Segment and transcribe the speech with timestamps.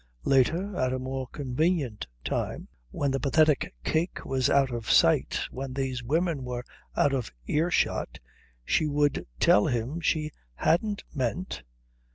[0.23, 5.73] Later, at a more convenient time, when the pathetic cake was out of sight, when
[5.75, 6.63] these women were
[6.97, 8.17] out of ear shot,
[8.65, 11.61] she would tell him she hadn't meant....